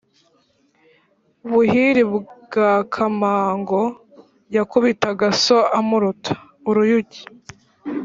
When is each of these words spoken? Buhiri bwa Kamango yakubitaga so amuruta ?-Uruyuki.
Buhiri 1.51 2.03
bwa 2.15 2.71
Kamango 2.93 3.81
yakubitaga 4.55 5.27
so 5.43 5.59
amuruta 5.79 6.33
?-Uruyuki. 6.43 7.21